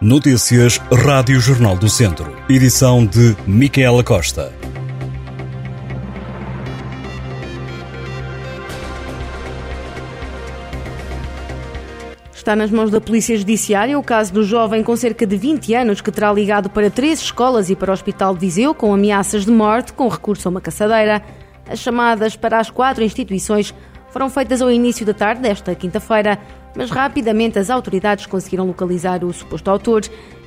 [0.00, 2.36] Notícias Rádio Jornal do Centro.
[2.48, 4.52] Edição de Micaela Costa.
[12.34, 16.00] Está nas mãos da Polícia Judiciária o caso do jovem com cerca de 20 anos
[16.00, 19.52] que terá ligado para três escolas e para o Hospital de Viseu com ameaças de
[19.52, 21.22] morte com recurso a uma caçadeira.
[21.70, 23.72] As chamadas para as quatro instituições
[24.14, 26.38] foram feitas ao início da tarde desta quinta-feira,
[26.76, 30.02] mas rapidamente as autoridades conseguiram localizar o suposto autor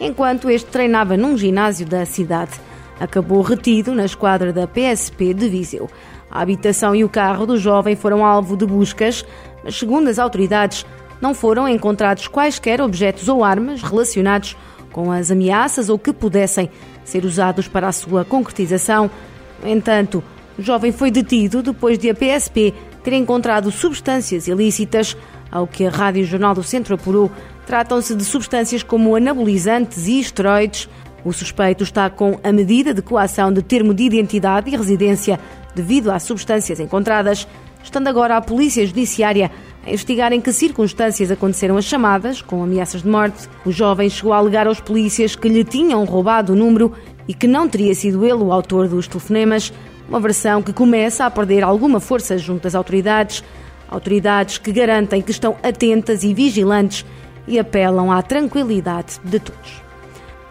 [0.00, 2.50] enquanto este treinava num ginásio da cidade.
[2.98, 5.88] Acabou retido na esquadra da PSP de Viseu.
[6.28, 9.24] A habitação e o carro do jovem foram alvo de buscas,
[9.62, 10.84] mas segundo as autoridades,
[11.20, 14.56] não foram encontrados quaisquer objetos ou armas relacionados
[14.90, 16.68] com as ameaças ou que pudessem
[17.04, 19.08] ser usados para a sua concretização.
[19.62, 20.20] No entanto,
[20.58, 25.16] o jovem foi detido depois de a PSP ter encontrado substâncias ilícitas.
[25.50, 27.30] Ao que a Rádio Jornal do Centro apurou,
[27.66, 30.88] tratam-se de substâncias como anabolizantes e esteroides.
[31.24, 35.38] O suspeito está com a medida de coação de termo de identidade e residência
[35.74, 37.46] devido às substâncias encontradas,
[37.82, 39.50] estando agora a Polícia Judiciária
[39.84, 43.48] a investigar em que circunstâncias aconteceram as chamadas, com ameaças de morte.
[43.64, 46.92] O jovem chegou a alegar aos polícias que lhe tinham roubado o número
[47.26, 49.72] e que não teria sido ele o autor dos telefonemas,
[50.08, 53.42] uma versão que começa a perder alguma força junto às autoridades.
[53.88, 57.04] Autoridades que garantem que estão atentas e vigilantes
[57.46, 59.82] e apelam à tranquilidade de todos.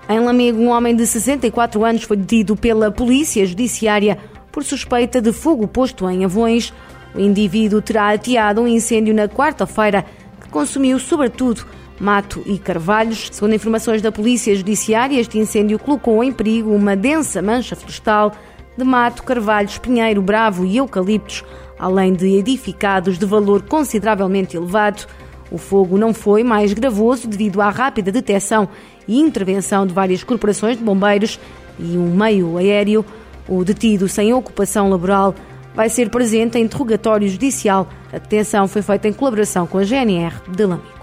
[0.10, 4.18] Em Lamego, um homem de 64 anos foi detido pela Polícia Judiciária
[4.52, 6.74] por suspeita de fogo posto em Avões.
[7.16, 10.06] O indivíduo terá ateado um incêndio na quarta-feira
[10.42, 11.66] que consumiu, sobretudo,
[12.00, 13.30] mato e carvalhos.
[13.32, 18.34] Segundo informações da Polícia Judiciária, este incêndio colocou em perigo uma densa mancha florestal
[18.78, 21.44] de mato, carvalhos, pinheiro, bravo e eucaliptos,
[21.78, 25.06] além de edificados de valor consideravelmente elevado.
[25.52, 28.70] O fogo não foi mais gravoso devido à rápida detecção
[29.08, 31.40] e intervenção de várias corporações de bombeiros
[31.78, 33.06] e um meio aéreo.
[33.48, 35.36] O detido sem ocupação laboral
[35.74, 37.88] vai ser presente em interrogatório judicial.
[38.14, 41.02] A detenção foi feita em colaboração com a GNR de Lamigo.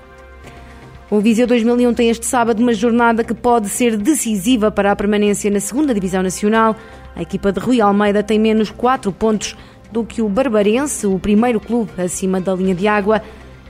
[1.11, 5.51] O Viseu 2001 tem este sábado uma jornada que pode ser decisiva para a permanência
[5.51, 6.77] na segunda Divisão Nacional.
[7.15, 9.57] A equipa de Rui Almeida tem menos 4 pontos
[9.91, 13.23] do que o Barbarense, o primeiro clube acima da linha de água.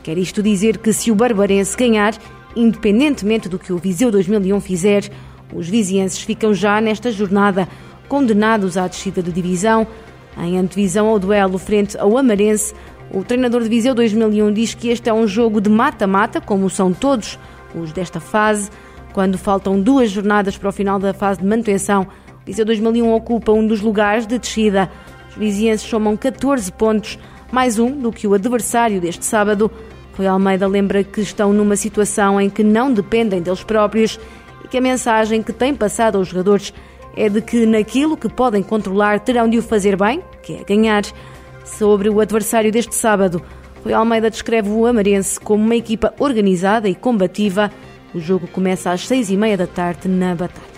[0.02, 2.14] Quer isto dizer que se o Barbarense ganhar,
[2.56, 5.10] independentemente do que o Viseu 2001 fizer,
[5.54, 7.68] os vizienses ficam já nesta jornada
[8.08, 9.86] condenados à descida de divisão.
[10.36, 12.74] Em antevisão ao duelo frente ao Amarense,
[13.12, 16.92] o treinador de Viseu 2001 diz que este é um jogo de mata-mata, como são
[16.92, 17.38] todos
[17.74, 18.70] os desta fase.
[19.12, 22.06] Quando faltam duas jornadas para o final da fase de manutenção,
[22.48, 24.90] Viseu 2001 ocupa um dos lugares de descida.
[25.28, 27.18] Os vizienses somam 14 pontos,
[27.52, 29.70] mais um do que o adversário deste sábado.
[30.16, 34.18] Rui Almeida lembra que estão numa situação em que não dependem deles próprios
[34.64, 36.72] e que a mensagem que tem passado aos jogadores
[37.14, 41.02] é de que naquilo que podem controlar terão de o fazer bem, que é ganhar.
[41.66, 43.42] Sobre o adversário deste sábado,
[43.84, 47.70] Rui Almeida descreve o Amarense como uma equipa organizada e combativa.
[48.14, 50.77] O jogo começa às seis e meia da tarde na Batalha.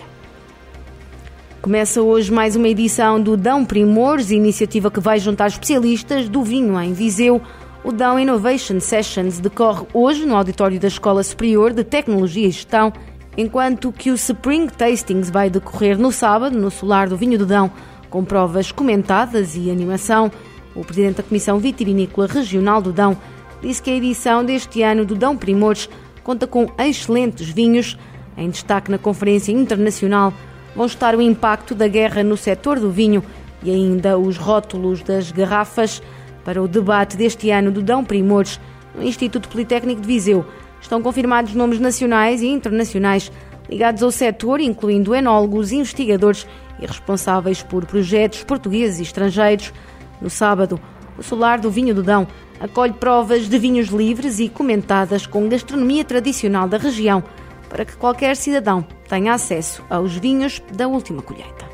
[1.61, 6.81] Começa hoje mais uma edição do Dão Primores, iniciativa que vai juntar especialistas do vinho
[6.81, 7.39] em Viseu.
[7.83, 12.91] O Dão Innovation Sessions decorre hoje no auditório da Escola Superior de Tecnologia e Gestão
[13.37, 17.69] enquanto que o Spring Tastings vai decorrer no sábado, no Solar do Vinho do Dão,
[18.09, 20.31] com provas comentadas e animação.
[20.75, 23.15] O presidente da Comissão Vitivinícola Regional do Dão
[23.61, 25.87] disse que a edição deste ano do Dão Primores
[26.23, 27.99] conta com excelentes vinhos.
[28.35, 30.33] Em destaque na Conferência Internacional
[30.75, 33.23] vão estar o impacto da guerra no setor do vinho
[33.63, 36.01] e ainda os rótulos das garrafas.
[36.43, 38.59] Para o debate deste ano do Dão Primores,
[38.95, 40.45] no Instituto Politécnico de Viseu,
[40.81, 43.31] estão confirmados nomes nacionais e internacionais
[43.69, 46.47] ligados ao setor, incluindo enólogos, investigadores
[46.79, 49.71] e responsáveis por projetos portugueses e estrangeiros.
[50.19, 50.79] No sábado,
[51.17, 52.27] o Solar do Vinho do Dão
[52.59, 57.23] acolhe provas de vinhos livres e comentadas com gastronomia tradicional da região,
[57.69, 61.69] para que qualquer cidadão tenha acesso aos vinhos da última colheita.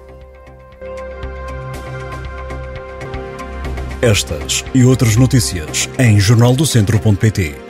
[4.01, 7.66] Estas e outras notícias em jornaldocentro.pt